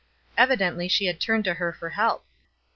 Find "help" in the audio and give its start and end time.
1.91-2.25